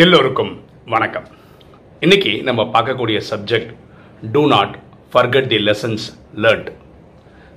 எல்லோருக்கும் 0.00 0.64
வணக்கம். 0.84 1.26
இன்னைக்கு 2.00 2.42
நம்ம 2.42 2.62
பார்க்கக்கூடிய 2.62 3.22
subject 3.30 3.74
do 4.32 4.46
not 4.46 4.78
forget 5.12 5.46
the 5.46 5.56
lessons 5.56 6.04
learnt 6.34 6.72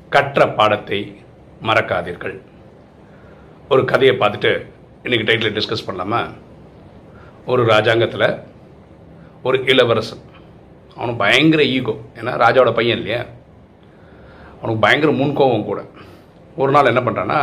கற்ற 0.09 0.47
பாடத்தை 0.49 1.21
மறக்காதீர்கள். 1.61 2.41
ஒரு 3.69 3.85
கதையை 3.85 4.17
பார்த்துட்டு 4.17 4.65
இன்னைக்கு 5.03 5.33
டைட்டில் 5.33 5.55
டிஸ்கஸ் 5.57 5.87
பண்ணலாமா? 5.87 6.31
ஒரு 7.45 7.65
ராஜாங்கத்தில் 7.65 8.41
ஒரு 9.43 9.63
இளவரசன். 9.65 10.23
அவனுக்கு 10.95 11.23
பயங்கர 11.23 11.63
ஈகோ 11.63 11.91
ஏன்னா 11.91 12.33
ராஜாவோட 12.45 12.73
பையன் 12.73 12.97
இல்லையா? 12.97 13.25
அவனுக்கு 14.61 14.87
பயங்கர 14.87 15.11
முன்கோவம் 15.11 15.65
கூட. 15.65 15.85
ஒரு 16.55 16.71
நாள் 16.71 16.93
என்ன 16.95 16.99
பண்ணுறான்னா 16.99 17.41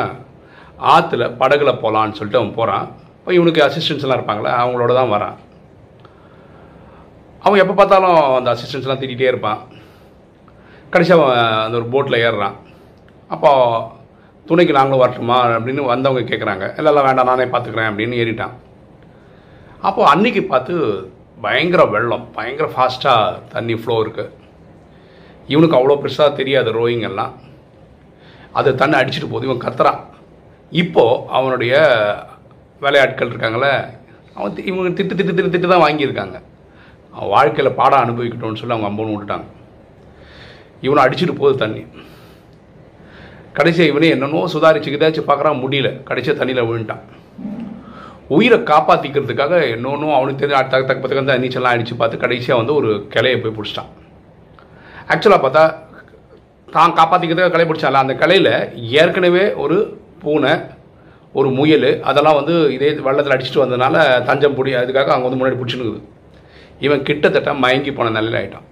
ஆற்றுல 0.83 1.35
படகுல 1.43 1.73
போகலான்னு 1.83 2.19
சொல்லிட்டு 2.19 2.39
அவன் 2.39 2.55
போகிறான் 2.55 2.99
இப்போ 3.21 3.33
இவனுக்கு 3.39 3.61
அசிஸ்டன்ஸ்லாம் 3.67 4.19
இருப்பாங்களே 4.19 4.53
அவங்களோட 4.61 4.93
தான் 4.99 5.13
வரான். 5.15 5.37
அவன் 7.45 7.61
எப்போ 7.63 7.75
பார்த்தாலும் 7.81 8.19
அந்த 8.39 8.49
அசிஸ்டன்ஸ்லாம் 8.55 9.01
திட்டிகிட்டே 9.01 9.31
இருப்பான். 9.31 9.61
கடைசியாக 10.93 11.23
அவன் 11.25 11.43
அந்த 11.65 11.77
ஒரு 11.81 11.87
போட்டில் 11.93 12.23
ஏறுறான். 12.27 12.57
அப்போ 13.35 13.51
துணைக்கு 14.49 14.77
நாங்களும் 14.79 15.03
வரட்டுமா 15.03 15.39
அப்படின்னு 15.57 15.83
வந்தவங்க 15.93 16.23
கேட்குறாங்க 16.31 16.65
இல்லை 16.79 16.91
இல்லை 16.93 17.03
வேண்டாம் 17.07 17.31
நானே 17.31 17.47
பார்த்துக்கிறேன் 17.53 17.91
அப்படின்னு 17.91 18.21
ஏறிட்டான். 18.23 18.55
அப்போது 19.89 20.11
அன்னைக்கு 20.13 20.43
பார்த்து 20.53 20.75
பயங்கர 21.45 21.83
வெள்ளம் 21.95 22.27
பயங்கர 22.39 22.67
ஃபாஸ்ட்டாக 22.75 23.39
தண்ணி 23.55 23.77
ஃப்ளோ 23.83 23.97
இருக்குது 24.05 24.35
இவனுக்கு 25.53 25.79
அவ்வளோ 25.79 25.99
பெருசாக 26.03 26.39
தெரியாது 26.41 26.71
ரோயிங் 26.81 27.07
எல்லாம். 27.11 27.33
அது 28.59 28.69
தண்ணி 28.81 28.97
அடிச்சுட்டு 28.99 29.31
போகுது 29.31 29.49
இவன் 29.49 29.65
கத்துறான். 29.67 30.03
இப்போது 30.83 31.23
அவனுடைய 31.37 31.75
வேலையாட்கள் 32.81 33.29
இருக்காங்களே 33.29 33.89
அவன் 34.35 34.53
தி- 34.53 34.67
இவங்க 34.67 35.03
திட்டு 35.03 35.07
திட்டு 35.07 35.33
திட்டு 35.33 35.51
திட்டு 35.51 35.69
தான் 35.69 35.81
வாங்கியிருக்காங்க. 35.81 36.41
அவன் 37.11 37.29
வாழ்க்கையில் 37.29 37.73
பாடம் 37.73 38.01
அனுபவிக்கட்டும்னு 38.01 38.57
சொல்லி 38.57 38.75
அவங்க 38.75 38.89
அம்போன்னு 38.89 39.15
விட்டுட்டாங்க. 39.15 39.45
இவனை 40.81 41.05
அடிச்சிட்டு 41.05 41.35
போகுது 41.35 41.57
தண்ணி. 41.57 41.87
கடைசியாக 43.53 43.91
இவனே 43.91 44.09
என்னென்னோ 44.09 44.47
சுதாரிச்சுக்கிதாச்சும் 44.53 45.29
பார்க்குறான் 45.29 45.61
முடியல. 45.61 46.03
கடைசியாக 46.03 46.45
தண்ணியில் 46.45 46.67
விழுந்துட்டான். 46.67 47.01
உயிரை 48.29 48.59
காப்பாற்றிக்கிறதுக்காக 48.59 49.63
இன்னொன்றும் 49.63 50.15
அவனுக்கு 50.15 50.47
தெரிஞ்ச 50.47 50.51
தக்க 50.51 50.83
தக்க 50.83 50.95
பக்கம் 50.95 51.25
தான் 51.25 51.43
நீச்சல்லாம் 51.43 51.75
அடித்து 51.75 51.97
பார்த்து 51.97 52.19
கடைசியாக 52.19 52.65
வந்து 52.65 52.75
ஒரு 52.75 53.07
கிளையை 53.09 53.41
போய் 53.41 53.53
பிடிச்சிட்டான். 53.53 53.89
ஆக்சுவலாக 55.09 55.45
பார்த்தா 55.45 55.75
தான் 56.71 56.95
காப்பாற்றிக்கிறதுக்காக 56.95 57.51
கிளை 57.51 57.67
பிடிச்சான்ல. 57.67 57.93
அந்த 57.93 58.15
கலையில் 58.15 58.83
ஏற்கனவே 58.91 59.53
ஒரு 59.53 60.01
பூனை 60.19 60.51
ஒரு 61.35 61.49
முயல் 61.51 62.01
அதெல்லாம் 62.01 62.35
வந்து 62.35 62.73
இதே 62.73 62.89
வெள்ளத்தில் 63.01 63.35
அடிச்சுட்டு 63.35 63.63
வந்ததுனால 63.65 64.25
தஞ்சம் 64.25 64.55
பிடி 64.55 64.71
அதுக்காக 64.75 65.13
அவங்க 65.13 65.27
வந்து 65.29 65.41
முன்னாடி 65.41 65.59
பிடிச்சினுக்குது 65.61 66.01
இவன் 66.81 67.03
கிட்டத்தட்ட 67.03 67.55
மயங்கி 67.55 67.93
போன 67.93 68.11
நிலையில் 68.11 68.39
ஆயிட்டான். 68.41 68.67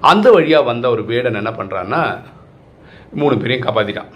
அந்த 0.00 0.30
வழியாக 0.30 0.64
வந்த 0.64 0.90
ஒரு 0.90 1.04
வேடன் 1.04 1.34
என்ன 1.34 1.50
பண்ணுறான்னா 1.50 2.00
மூணு 3.12 3.36
பேரையும் 3.36 3.64
காப்பாற்றிட்டான் 3.66 4.12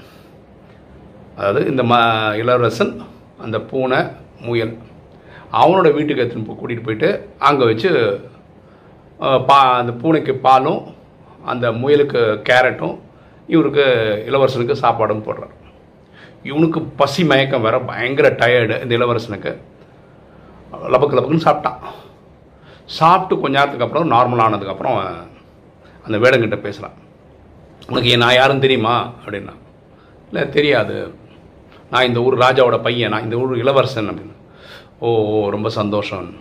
அதாவது 1.36 1.66
இந்த 1.66 1.82
ம 1.82 1.94
இளவரசன் 2.34 2.92
அந்த 3.38 3.60
பூனை 3.60 4.00
முயல் 4.40 4.74
அவனோட 5.52 5.88
வீட்டுக்கு 5.92 6.22
எடுத்துன்னு 6.22 6.58
கூட்டிகிட்டு 6.60 6.86
போயிட்டு 6.88 7.08
அங்கே 7.38 7.64
வச்சு 7.64 7.90
பா 9.48 9.58
அந்த 9.78 9.92
பூனைக்கு 9.92 10.34
பாலும் 10.38 10.80
அந்த 11.44 11.72
முயலுக்கு 11.72 12.20
கேரட்டும் 12.42 12.96
இவருக்கு 13.46 13.84
இளவரசனுக்கு 14.26 14.82
சாப்பாடும் 14.82 15.26
போடுறார் 15.26 15.54
இவனுக்கு 16.42 16.82
பசி 16.82 17.24
மயக்கம் 17.24 17.62
வேற 17.62 17.80
பயங்கர 17.80 18.28
டயர்டு 18.28 18.82
இந்த 18.82 18.96
இளவரசனுக்கு. 18.96 19.56
லபக்கு 20.88 21.16
லபக்குன்னு 21.16 21.48
சாப்பிட்டான். 21.48 21.76
சாப்பிட்டு 22.84 23.42
கொஞ்ச 23.42 23.58
நேரத்துக்கு 23.58 24.00
அப்புறம் 24.00 24.10
நார்மல் 24.10 24.44
ஆனதுக்கப்புறம் 24.44 25.14
அந்த 26.04 26.18
வேடங்கிட்ட 26.18 26.60
பேசுகிறான் 26.60 27.08
உனக்கு 27.88 28.16
நான் 28.16 28.34
யாரும் 28.34 28.60
தெரியுமா? 28.60 29.12
அப்படின்னா 29.26 29.54
இல்லை 30.32 30.48
தெரியாது. 30.48 31.14
நான் 31.90 32.06
இந்த 32.06 32.20
ஊர் 32.20 32.38
ராஜாவோட 32.38 32.82
பையன். 32.82 33.10
நான் 33.10 33.22
இந்த 33.22 33.36
ஊர் 33.36 33.56
இளவரசன். 33.56 34.10
அப்படின்னு. 34.10 34.32
ஓ 34.98 35.24
ஓ, 35.24 35.50
ரொம்ப 35.50 35.68
சந்தோஷம். 35.68 36.34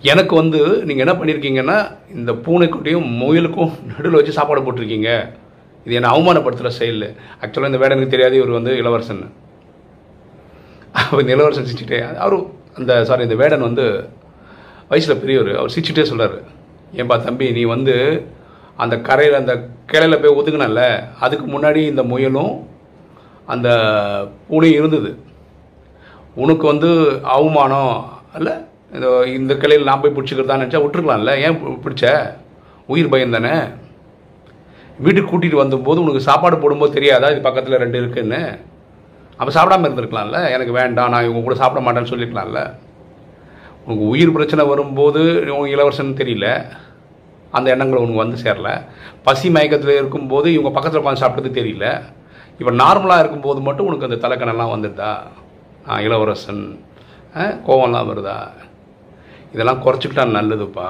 எனக்கு 0.00 0.36
வந்து 0.36 0.84
நீங்கள் 0.84 1.06
என்ன 1.06 1.24
பண்ணியிருக்கீங்கன்னா 1.24 1.96
இந்த 2.14 2.32
பூனைக்குட்டியும் 2.32 3.08
முயலுக்கும் 3.22 3.84
நடுவில் 3.84 4.10
வச்சு 4.10 4.32
சாப்பாடு 4.32 4.60
போட்டிருக்கீங்க. 4.60 5.36
இது 5.86 5.96
என்னை 5.98 6.10
அவமானப்படுத்துகிற 6.14 6.70
செயல். 6.78 7.04
ஆக்சுவலாக 7.42 7.70
இந்த 7.70 7.80
வேடனுக்கு 7.82 8.14
தெரியாது 8.14 8.36
இவர் 8.40 8.56
வந்து 8.58 8.72
இளவரசன். 8.82 9.24
அவர் 11.00 11.22
இந்த 11.22 11.32
இளவரசன் 11.36 11.66
சிரிச்சுட்டே 11.68 11.98
அவர் 12.24 12.36
அந்த 12.78 12.92
சாரி 13.08 13.22
இந்த 13.28 13.36
வேடன் 13.42 13.66
வந்து 13.68 13.84
வயசில் 14.88 15.20
பெரியவர். 15.22 15.52
அவர் 15.60 15.74
சிரிச்சுட்டே 15.74 16.04
சொல்கிறார் 16.10 16.36
ஏன்பா 17.00 17.16
தம்பி 17.26 17.46
நீ 17.58 17.62
வந்து 17.74 17.94
அந்த 18.82 18.94
கரையில் 19.08 19.40
அந்த 19.40 19.54
கிளையில் 19.90 20.20
போய் 20.22 20.36
ஒதுங்கினல்ல? 20.40 20.82
அதுக்கு 21.24 21.46
முன்னாடி 21.54 21.80
இந்த 21.92 22.02
முயலும் 22.12 22.54
அந்த 23.54 23.68
பூனையும் 24.48 24.80
இருந்தது. 24.80 25.10
உனக்கு 26.42 26.64
வந்து 26.72 26.90
அவமானம் 27.36 27.94
அல்ல? 28.36 28.50
இந்த 28.94 29.06
இந்த 29.38 29.52
கிளையில் 29.62 29.88
நான் 29.88 30.02
போய் 30.02 30.16
பிடிச்சிக்கிறதா 30.16 30.60
நினச்சா 30.62 30.80
விட்டுருக்கலாம்ல? 30.82 31.32
ஏன் 31.46 31.58
பிடிச்ச? 31.84 32.04
உயிர் 32.92 33.12
பயம் 33.14 33.36
தானே? 33.36 33.54
வீட்டுக்கு 34.98 35.30
கூட்டிகிட்டு 35.30 35.62
வந்தபோது 35.62 36.00
உனக்கு 36.00 36.20
சாப்பாடு 36.20 36.56
போடும்போது 36.56 36.92
தெரியாதா? 36.92 37.30
இது 37.30 37.40
பக்கத்தில் 37.40 37.78
ரெண்டு 37.78 37.98
இருக்குன்னு. 37.98 38.40
அப்போ 39.40 39.50
சாப்பிடாம 39.52 39.86
இருந்திருக்கலாம்ல? 39.86 40.38
எனக்கு 40.50 40.72
வேண்டாம் 40.72 41.10
நான் 41.10 41.24
இவங்க 41.24 41.42
கூட 41.42 41.54
சாப்பிட 41.54 41.80
மாட்டேன்னு 41.80 42.12
சொல்லியிருக்கலாம்ல 42.12 42.60
உனக்கு 43.84 44.04
உயிர் 44.06 44.32
பிரச்சனை 44.32 44.62
வரும்போது 44.66 45.20
உனக்கு 45.48 45.74
இளவரசன் 45.74 46.20
தெரியல. 46.20 46.46
அந்த 47.52 47.70
எண்ணங்கள் 47.70 47.98
உனக்கு 47.98 48.22
வந்து 48.22 48.42
சேரல. 48.44 48.70
பசி 49.22 49.50
மயக்கத்தில் 49.50 49.98
இருக்கும்போது 49.98 50.52
இவங்க 50.52 50.70
பக்கத்தில் 50.70 51.02
உட்காந்து 51.02 51.22
சாப்பிட்டது 51.22 51.58
தெரியல. 51.60 51.86
இப்போ 52.60 52.72
நார்மலாக 52.82 53.18
இருக்கும்போது 53.18 53.60
மட்டும் 53.60 53.86
உனக்கு 53.86 54.08
அந்த 54.08 54.18
தலைக்கணெல்லாம் 54.24 54.74
வந்துடுதா 54.74 55.12
ஆ 55.90 56.00
இளவரசன் 56.00 56.64
ஆ, 57.36 57.42
கோவம்லாம் 57.66 58.08
வருதா? 58.10 58.36
இதெல்லாம் 59.52 59.82
குறைச்சிக்கிட்டா 59.84 60.24
நல்லதுப்பா. 60.36 60.88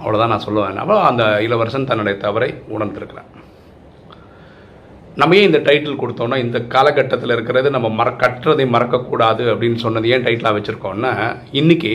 அவ்வளோதான் 0.00 0.32
நான் 0.32 0.46
சொல்லுவேன். 0.46 0.80
அப்போ 0.82 0.96
அந்த 1.10 1.24
இளவரசன் 1.46 1.90
தன்னுடைய 1.90 2.18
தவறை 2.24 2.50
உணர்ந்திருக்கிறான். 2.76 3.30
நம்ம 5.20 5.36
ஏன் 5.36 5.48
இந்த 5.50 5.58
டைட்டில் 5.58 6.00
கொடுத்தோம்னா 6.00 6.36
இந்த 6.44 6.58
காலகட்டத்தில் 6.74 7.34
இருக்கிறது 7.34 7.68
நம்ம 7.70 7.88
மற 7.88 8.10
கட்டுறதை 8.22 8.64
மறக்கக்கூடாது 8.76 9.42
அப்படின்னு 9.52 9.78
சொன்னது 9.84 10.10
ஏன் 10.14 10.24
டைட்டிலாக 10.24 10.56
வச்சுருக்கோம்னா 10.58 11.12
இன்னைக்கு 11.60 11.92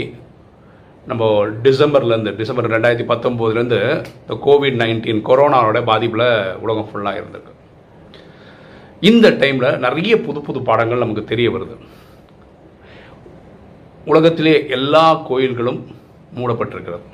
நம்ம 1.06 1.26
டிசம்பர்லேருந்து 1.66 2.32
டிசம்பர் 2.36 2.70
ரெண்டாயிரத்தி 2.72 3.06
பத்தொம்போதுலேருந்து 3.12 3.80
இந்த 4.22 4.36
கோவிட் 4.46 4.80
நைன்டீன் 4.81 5.22
கொரோனாவோட 5.30 5.80
பாதிப்பில் 5.90 6.56
உலகம் 6.64 6.90
ஃபுல்லாக 6.90 7.20
இருந்திருக்கு. 7.20 7.54
இந்த 9.00 9.28
டைமில் 9.42 9.78
நிறைய 9.78 10.14
புது 10.22 10.42
புது 10.42 10.62
பாடங்கள் 10.62 11.04
நமக்கு 11.04 11.24
தெரிய 11.24 11.50
வருது. 11.52 11.76
உலகத்திலே 14.06 14.68
எல்லா 14.78 15.06
கோயில்களும் 15.30 15.80
மூடப்பட்டிருக்கிறது. 16.36 17.06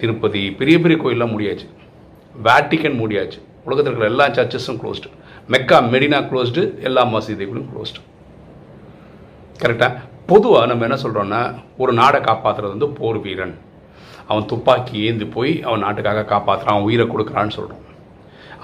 திருப்பதி 0.00 0.42
பெரிய 0.60 0.76
பெரிய 0.82 0.96
கோயிலெலாம் 1.02 1.34
முடியாச்சு. 1.34 1.66
வேட்டிக்கன் 2.46 2.98
மூடியாச்சு. 3.00 3.38
உலகத்தில் 3.66 3.92
இருக்கிற 3.92 4.10
எல்லா 4.12 4.26
சர்ச்சஸும் 4.36 4.78
க்ளோஸ்டு 4.82 5.08
மெக்கா 5.52 5.78
மெடினா 5.92 6.18
க்ளோஸ்டு 6.30 6.62
எல்லா 6.88 7.02
மசீதிகளும் 7.14 7.68
க்ளோஸ்டு 7.70 8.00
கரெக்டாக 9.62 9.92
பொதுவாக 10.30 10.66
நம்ம 10.70 10.84
என்ன 10.86 10.96
சொல்கிறோன்னா 11.04 11.40
ஒரு 11.82 11.92
நாடை 12.00 12.18
காப்பாற்றுறது 12.20 12.74
வந்து 12.74 12.88
போர் 12.98 13.18
வீரன். 13.26 13.54
அவன் 14.30 14.48
துப்பாக்கி 14.50 14.96
ஏந்தி 15.08 15.26
போய் 15.36 15.52
அவன் 15.66 15.84
நாட்டுக்காக 15.84 16.24
காப்பாற்றுறான் 16.32 16.74
அவன் 16.74 16.88
உயிரை 16.88 17.06
கொடுக்குறான்னு 17.12 17.56
சொல்கிறோம் 17.58 17.84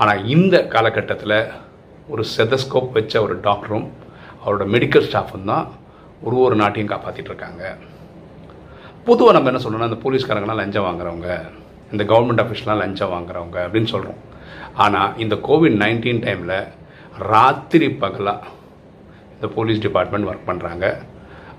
ஆனால் 0.01 0.22
இந்த 0.34 0.56
காலகட்டத்தில் 0.75 1.37
ஒரு 2.12 2.22
செதஸ்கோப் 2.37 2.95
வச்ச 2.97 3.22
ஒரு 3.27 3.34
டாக்டரும் 3.47 3.87
அவரோட 4.45 4.65
மெடிக்கல் 4.75 5.06
ஸ்டாஃபும் 5.09 5.51
தான் 5.53 5.66
ஒரு 6.27 6.36
ஒரு 6.47 6.57
நாட்டையும் 6.63 6.92
காப்பாற்றிட்டு 6.92 7.31
இருக்காங்க. 7.33 7.63
பொதுவாக 9.09 9.33
நம்ம 9.36 9.51
என்ன 9.51 9.60
சொல்கிறோம்னா 9.62 9.89
இந்த 9.91 9.98
போலீஸ்காரங்களாம் 10.03 10.60
லஞ்சம் 10.60 10.84
வாங்குறவங்க 10.86 11.30
இந்த 11.92 12.03
கவர்மெண்ட் 12.10 12.42
ஆஃபீஸ்லாம் 12.42 12.80
லஞ்சம் 12.83 13.10
வாங்குறவங்க 13.15 13.56
அப்படின்னு 13.65 13.91
சொல்கிறோம் 13.95 14.21
ஆனால் 14.84 15.10
இந்த 15.22 15.34
கோவிட் 15.48 15.77
நைன்டீன் 15.83 16.22
டைமில் 16.27 16.54
ராத்திரி 17.33 17.89
பகலாக 18.04 18.53
இந்த 19.34 19.48
போலீஸ் 19.56 19.83
டிபார்ட்மெண்ட் 19.86 20.28
ஒர்க் 20.30 20.48
பண்ணுறாங்க 20.51 20.86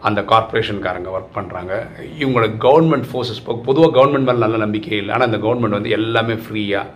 அந்த 0.08 0.22
கார்ப்பரேஷன்காரங்க 0.32 1.12
ஒர்க் 1.18 1.36
பண்ணுறாங்க 1.38 1.74
இவங்களோட 2.22 2.48
கவர்மெண்ட் 2.66 3.08
ஃபோர்ஸஸ் 3.12 3.44
பொதுவாக 3.68 3.92
கவர்மெண்ட் 3.98 4.28
மேலே 4.30 4.44
நல்ல 4.46 4.58
நம்பிக்கை 4.66 4.98
இல்லை. 5.02 5.14
ஆனால் 5.16 5.30
இந்த 5.32 5.40
கவர்மெண்ட் 5.46 5.78
வந்து 5.78 5.96
எல்லாமே 6.00 6.38
ஃப்ரீயாக 6.46 6.94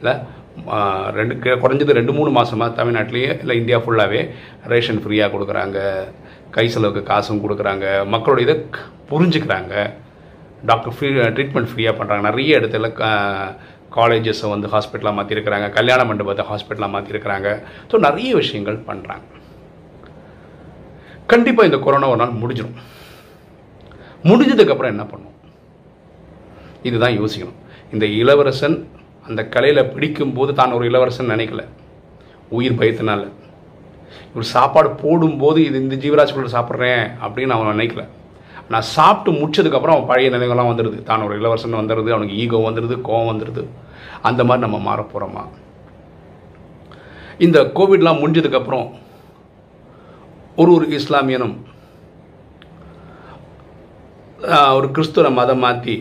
இல்லை 0.00 0.14
ரெண்டு 1.18 1.34
குறைஞ்சது 1.62 1.98
ரெண்டு 2.00 2.12
மூணு 2.18 2.30
மாதமாக 2.38 2.76
தமிழ்நாட்டிலேயே 2.80 3.30
இல்லை 3.42 3.56
இந்தியா 3.60 3.78
ஃபுல்லாகவே 3.84 4.20
ரேஷன் 4.72 5.00
ஃப்ரீயாக 5.04 5.32
கொடுக்குறாங்க. 5.34 5.78
கை 6.56 6.66
செலவுக்கு 6.74 7.02
காசும் 7.10 7.42
கொடுக்குறாங்க. 7.44 7.86
மக்களோட 8.14 8.40
இதை 8.46 8.54
புரிஞ்சுக்கிறாங்க. 9.10 9.74
டாக்டர் 10.70 10.94
ஃப்ரீ 10.96 11.08
ட்ரீட்மெண்ட் 11.36 11.70
ஃப்ரீயாக 11.70 11.94
பண்ணுறாங்க 11.98 12.22
நிறைய 12.28 12.58
இடத்துல 12.60 12.88
காலேஜஸை 13.96 14.48
வந்து 14.54 14.68
ஹாஸ்பிட்டலாக 14.74 15.16
மாற்றிருக்கிறாங்க 15.16 15.66
கல்யாண 15.78 16.00
மண்டபத்தை 16.10 16.44
ஹாஸ்பிட்டலாக 16.50 16.94
மாற்றிருக்கிறாங்க 16.94 17.48
ஸோ 17.90 17.98
நிறைய 18.06 18.30
விஷயங்கள் 18.40 18.78
பண்ணுறாங்க 18.90 19.26
கண்டிப்பாக 21.32 21.68
இந்த 21.68 21.78
கொரோனா 21.84 22.06
ஒரு 22.12 22.20
நாள் 22.22 22.40
முடிஞ்சிடும். 22.42 22.78
முடிஞ்சதுக்கப்புறம் 24.30 24.92
என்ன 24.94 25.04
பண்ணும்? 25.10 25.36
இதுதான் 26.88 27.16
யோசிக்கணும். 27.20 27.58
இந்த 27.94 28.06
இளவரசன் 28.20 28.76
அந்த 29.28 29.40
கலையில் 29.54 29.90
பிடிக்கும்போது 29.94 30.52
தான் 30.60 30.74
ஒரு 30.76 30.84
இளவரசன் 30.90 31.32
நினைக்கல. 31.34 31.62
உயிர் 32.58 32.78
பயத்தினால. 32.80 33.22
இவர் 34.32 34.52
சாப்பாடு 34.52 34.90
போடும்போது 35.02 35.64
இது 35.64 35.82
இந்த 35.82 35.96
ஜீவராஜ் 35.96 36.34
கூட 36.34 36.50
சாப்பிட்றேன் 36.52 37.02
அப்படின்னு 37.24 37.54
அவன் 37.56 37.72
நினைக்கல. 37.76 38.04
நான் 38.68 38.90
சாப்பிட்டு 38.96 39.30
முடிச்சதுக்கப்புறம் 39.38 39.96
அவன் 39.96 40.06
பழைய 40.06 40.30
நினைவுகள்லாம் 40.30 40.70
வந்துடுது 40.70 41.02
தான் 41.02 41.22
ஒரு 41.22 41.34
இளவரசன் 41.38 41.80
வந்துடுது 41.80 42.12
அவனுக்கு 42.12 42.36
ஈகோ 42.36 42.60
வந்துடுது 42.68 42.96
கோவம் 43.00 43.30
வந்துடுது 43.32 43.62
அந்த 44.22 44.44
மாதிரி 44.44 44.64
நம்ம 44.66 44.78
மாற 44.78 45.00
போகிறோமா 45.02 45.42
இந்த 47.38 47.60
கோவிட்லாம் 47.76 48.20
முடிஞ்சதுக்கப்புறம் 48.20 48.86
ஒரு 50.56 50.70
ஒரு 50.72 50.86
இஸ்லாமியனும் 50.92 51.54
ஒரு 54.76 54.90
கிறிஸ்துவ 54.90 55.30
மதம் 55.30 55.58
மாற்றி 55.58 55.96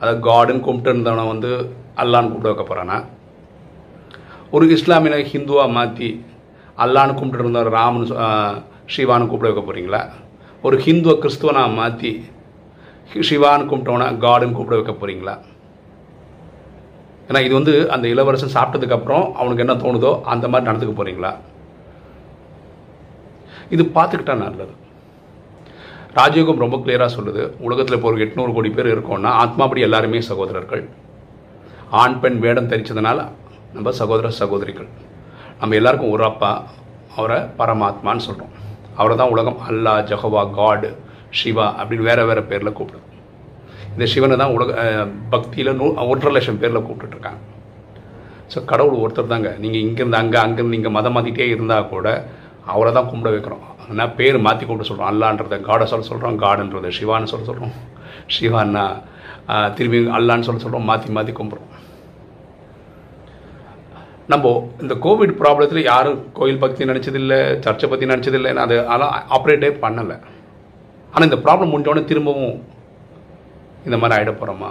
அதை 0.00 0.12
காடுன்னு 0.20 0.60
கும்பிட்டு 0.60 0.90
இருந்தவனை 0.90 1.24
வந்து 1.28 1.50
அல்லான்னு 1.96 2.30
கூப்பிட 2.30 2.48
வைக்க 2.48 2.64
போகிறானா 2.64 2.96
ஒரு 4.50 4.66
இஸ்லாமியனை 4.68 5.22
ஹிந்துவாக 5.32 5.72
மாற்றி 5.72 6.08
அல்லான்னு 6.84 7.18
கும்பிட்டு 7.18 7.44
இருந்தவர் 7.44 7.76
ராமன் 7.78 8.08
சிவான்னு 8.94 9.28
கூப்பிட 9.30 9.48
வைக்க 9.50 9.62
போகிறீங்களா 9.64 10.02
ஒரு 10.66 10.76
ஹிந்துவை 10.86 11.14
கிறிஸ்துவனாக 11.22 11.76
மாற்றி 11.78 12.12
சிவான்னு 13.28 13.68
கும்பிட்டோன்னா 13.70 14.08
காடுன்னு 14.24 14.56
கூப்பிட 14.58 14.78
வைக்க 14.78 14.94
போகிறீங்களா 14.94 15.34
ஏன்னா 17.28 17.40
இது 17.46 17.54
வந்து 17.58 17.74
அந்த 17.94 18.06
இளவரசன் 18.14 18.56
சாப்பிட்டதுக்கப்புறம் 18.56 19.24
அவனுக்கு 19.38 19.64
என்ன 19.64 19.74
தோணுதோ 19.84 20.12
அந்த 20.34 20.44
மாதிரி 20.52 20.68
நடந்துக்க 20.70 20.94
போகிறீங்களா 21.00 21.32
இது 23.74 23.82
பார்த்துக்கிட்டா 23.96 24.34
நல்லது. 24.42 24.74
ராஜயோகம் 26.18 26.62
ரொம்ப 26.64 26.76
கிளியராக 26.84 27.10
சொல்லுது. 27.16 27.42
உலகத்தில் 27.66 27.96
இப்போ 27.96 28.08
ஒரு 28.10 28.22
எட்நூறு 28.24 28.52
கோடி 28.56 28.70
பேர் 28.76 28.88
இருக்கோம்னா 28.94 29.30
ஆத்மாபடி 29.42 29.80
எல்லாருமே 29.86 30.20
சகோதரர்கள். 30.30 30.84
ஆண் 32.02 32.16
பெண் 32.22 32.38
வேடம் 32.44 32.70
தரிச்சதுனால 32.70 33.18
நம்ம 33.74 33.92
சகோதர 34.00 34.30
சகோதரிகள். 34.40 34.88
நம்ம 35.60 35.76
எல்லாருக்கும் 35.80 36.14
ஒரு 36.16 36.24
அப்பா 36.30 36.50
அவரை 37.16 37.38
பரமாத்மான்னு 37.60 38.24
சொல்கிறோம் 38.26 38.54
அவரை 38.98 39.14
தான் 39.20 39.32
உலகம் 39.34 39.58
அல்லாஹ் 39.68 40.00
ஜஹவா 40.10 40.42
காடு 40.58 40.90
சிவா 41.38 41.66
அப்படின்னு 41.78 42.06
வேறு 42.08 42.22
வேறு 42.28 42.42
பேரில் 42.50 42.76
கூப்பிடுது. 42.78 43.04
இந்த 43.94 44.04
சிவனை 44.12 44.36
தான் 44.42 44.54
உலக 44.56 44.70
பக்தியில் 45.32 45.70
நூ 45.80 45.86
ஒன்றரை 46.12 46.32
லட்சம் 46.36 46.60
பேரில் 46.62 46.84
கூப்பிட்டுட்ருக்காங்க 46.86 47.40
ஸோ 48.52 48.58
கடவுள் 48.70 49.02
ஒருத்தர் 49.04 49.32
தாங்க. 49.32 49.50
நீங்கள் 49.62 49.82
இங்கேருந்து 49.86 50.20
அங்கே 50.22 50.38
அங்கேருந்து 50.44 50.76
நீங்கள் 50.76 50.96
மதம் 50.98 51.14
மாற்றிட்டே 51.16 51.48
இருந்தால் 51.54 51.90
கூட 51.94 52.06
அவரை 52.74 52.90
தான் 52.98 53.10
கும்பிட 53.10 53.30
வைக்கிறோம். 53.34 53.64
ஆனால் 53.88 54.12
பேர் 54.18 54.38
மாற்றி 54.46 54.62
கூப்பிட்டு 54.64 54.88
சொல்கிறோம் 54.90 55.10
அல்லான்றத 55.12 55.58
காடை 55.68 55.86
சொல்ல 55.92 56.06
சொல்கிறோம் 56.10 56.38
காடுன்றதை 56.44 56.90
சிவான்னு 56.98 57.30
சொல்ல 57.32 57.46
சொல்கிறோம் 57.50 57.74
சிவான்னா 58.36 58.86
திரும்பி 59.76 59.98
அல்லான்னு 60.18 60.46
சொல்ல 60.48 60.64
சொல்கிறோம் 60.64 60.88
மாற்றி 60.90 61.10
மாற்றி 61.18 61.34
கும்பிட்றோம். 61.38 61.70
நம்ம 64.32 64.46
இந்த 64.84 64.94
கோவிட் 65.04 65.38
ப்ராப்ளத்தில் 65.40 65.88
யாரும் 65.90 66.18
கோயில் 66.38 66.60
பற்றி 66.62 66.88
நினச்சதில்லை 66.90 67.38
சர்ச்சை 67.64 67.86
பற்றி 67.90 68.06
நினச்சதில்லை 68.10 68.50
அது 68.64 68.74
அதெல்லாம் 68.92 69.14
ஆப்ரேட்டே 69.36 69.70
பண்ணலை. 69.84 70.16
ஆனால் 71.12 71.26
இந்த 71.28 71.38
ப்ராப்ளம் 71.44 71.72
முடிஞ்சோடனே 71.72 72.02
திரும்பவும் 72.10 72.56
இந்த 73.86 73.96
மாதிரி 74.00 74.16
ஆகிட 74.16 74.32
போகிறோமா 74.40 74.70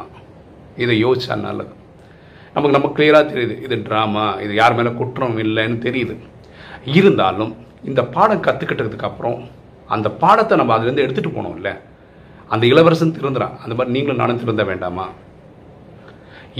இதை 0.84 0.96
யோசிச்சா 1.06 1.38
நல்லது. 1.48 1.74
நமக்கு 2.54 2.76
நம்ம 2.78 2.92
கிளியராக 2.98 3.26
தெரியுது. 3.34 3.56
இது 3.66 3.76
ட்ராமா 3.88 4.26
இது 4.46 4.54
யார் 4.62 4.78
மேலே 4.80 4.92
குற்றம் 5.00 5.38
இல்லைன்னு 5.46 5.78
தெரியுது. 5.88 6.16
இருந்தாலும் 7.00 7.54
இந்த 7.90 8.02
பாடம் 8.16 8.46
கற்றுக்கிட்டதுக்கு 8.48 9.10
அப்புறம் 9.12 9.40
அந்த 9.96 10.08
பாடத்தை 10.24 10.56
நம்ம 10.62 10.74
அதுலேருந்து 10.78 11.06
எடுத்துகிட்டு 11.06 11.38
போனோம்ல 11.38 11.72
அந்த 12.54 12.64
இளவரசன் 12.72 13.18
திருந்துறான். 13.20 13.56
அந்த 13.64 13.74
மாதிரி 13.78 13.94
நீங்களும் 13.96 14.22
நானும் 14.22 14.42
திருந்த 14.44 14.64
வேண்டாமா? 14.72 15.06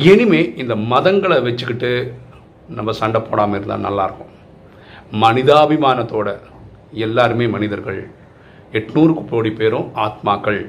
இனிமே 0.10 0.42
இந்த 0.62 0.74
மதங்களை 0.94 1.38
வச்சுக்கிட்டு 1.46 1.92
நம்ம 2.76 2.92
சண்டை 3.00 3.20
போடாமல் 3.30 3.58
இருந்தால் 3.58 3.86
நல்லாயிருக்கும். 3.88 4.34
மனிதாபிமானத்தோட 5.24 6.30
எல்லாருமே 7.06 7.46
மனிதர்கள். 7.56 8.02
எட்நூறு 8.80 9.14
கோடி 9.32 9.52
பேரும் 9.60 9.88
ஆத்மாக்கள். 10.06 10.62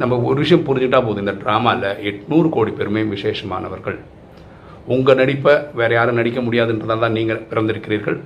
நம்ம 0.00 0.18
ஒரு 0.30 0.38
விஷயம் 0.42 0.66
புரிஞ்சுட்டா 0.66 1.00
போதும். 1.06 1.24
இந்த 1.24 1.34
ட்ராமாவில் 1.42 1.88
எட்நூறு 2.10 2.48
கோடி 2.56 2.72
பேருமே 2.78 3.02
விசேஷமானவர்கள். 3.14 3.98
உங்கள் 4.94 5.18
நடிப்பை 5.20 5.54
வேறு 5.78 5.94
யாரும் 5.96 6.18
நடிக்க 6.20 6.40
முடியாதுன்றதால 6.46 7.02
தான் 7.04 7.16
நீங்கள் 7.18 7.44
பிறந்திருக்கிறீர்கள். 7.50 8.18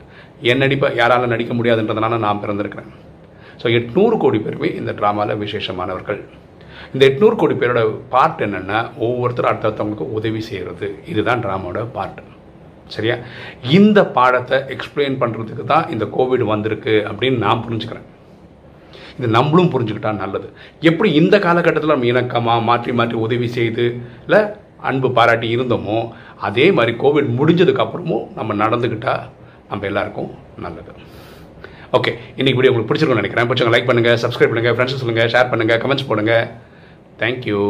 என் 0.50 0.62
நடிப்பை 0.64 0.88
யாரால 1.00 1.29
நடிக்க 1.35 1.53
முடியாதுன்றதுனால 1.59 2.19
நான் 2.26 2.43
பிறந்திருக்கிறேன். 2.44 2.91
ஸோ 3.61 3.67
எட்நூறு 3.79 4.17
கோடி 4.25 4.38
பேருமே 4.47 4.71
இந்த 4.81 4.93
ட்ராமாவில் 5.00 5.41
விசேஷமானவர்கள். 5.44 6.21
இந்த 6.94 7.03
எட்நூறு 7.11 7.37
கோடி 7.43 7.55
பேரோட 7.61 7.81
பார்ட் 8.14 8.43
என்னென்னா 8.47 8.81
ஒவ்வொருத்தரும் 9.06 9.50
அடுத்தடுத்தவங்களுக்கு 9.53 10.14
உதவி 10.19 10.43
செய்கிறது 10.49 10.88
இதுதான் 11.12 11.43
ட்ராமாவோட 11.47 11.81
பார்ட் 11.97 12.21
சரியா? 12.94 13.17
இந்த 13.79 13.99
பாடத்தை 14.17 14.58
எக்ஸ்பிளைன் 14.75 15.19
பண்ணுறதுக்கு 15.23 15.64
தான் 15.73 15.88
இந்த 15.94 16.05
கோவிட் 16.17 16.44
வந்திருக்கு 16.52 16.94
அப்படின்னு 17.11 17.44
நான் 17.46 17.64
புரிஞ்சுக்கிறேன். 17.67 18.06
இது 19.19 19.29
நம்மளும் 19.37 19.73
புரிஞ்சுக்கிட்டா 19.75 20.11
நல்லது. 20.23 20.49
எப்படி 20.88 21.08
இந்த 21.20 21.37
காலகட்டத்தில் 21.46 21.94
நம்ம 21.94 22.08
இணக்கமாக 22.12 22.67
மாற்றி 22.70 22.93
மாற்றி 23.00 23.17
உதவி 23.26 23.49
செய்து 23.58 23.87
இல்லை 24.26 24.40
அன்பு 24.88 25.08
பாராட்டி 25.17 25.49
இருந்தோமோ 25.56 25.99
அதே 26.49 26.67
மாதிரி 26.79 26.93
கோவிட் 27.02 27.31
முடிஞ்சதுக்கப்புறமும் 27.38 28.26
நம்ம 28.38 28.55
நடந்துக்கிட்டால் 28.64 29.25
நம்ம 29.70 29.87
எல்லாருக்கும் 29.90 30.31
நல்லது. 30.64 30.93
ஓகே 31.96 32.12
இன்னைக்கு 32.38 32.58
வீடியோ 32.58 32.73
உங்களுக்கு 32.73 32.90
பிடிச்சிருக்கும்னு 32.90 33.25
நினைக்கிறேன். 33.25 33.49
பிடிச்சவங்க 33.50 33.75
லைக் 33.76 33.90
பண்ணுங்கள் 33.90 34.20
சப்ஸ்கிரைப் 34.25 34.52
பண்ணுங்கள் 34.52 34.76
ஃப்ரெண்ட்ஸ் 34.76 35.02
சொல்லுங்கள் 35.02 35.32
ஷேர் 35.35 35.52
பண்ணுங்கள் 35.52 35.81
கமெண்ட்ஸ் 35.85 36.11
போடுங்க. 36.11 36.35
தேங்க்யூ 37.23 37.62